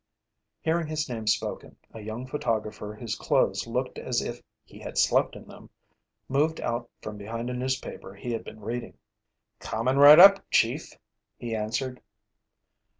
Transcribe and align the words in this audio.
Hearing 0.61 0.87
his 0.87 1.07
name 1.07 1.27
spoken, 1.27 1.77
a 1.93 1.99
young 2.01 2.25
photographer 2.25 2.95
whose 2.95 3.13
clothes 3.13 3.67
looked 3.67 3.99
as 3.99 4.19
if 4.19 4.41
he 4.65 4.79
had 4.79 4.97
slept 4.97 5.35
in 5.35 5.45
them, 5.47 5.69
moved 6.27 6.59
out 6.59 6.89
from 7.03 7.19
behind 7.19 7.51
a 7.51 7.53
newspaper 7.53 8.15
he 8.15 8.31
had 8.31 8.43
been 8.43 8.61
reading. 8.61 8.97
"Coming 9.59 9.97
right 9.97 10.17
up, 10.17 10.43
Chief," 10.49 10.93
he 11.37 11.55
answered. 11.55 12.01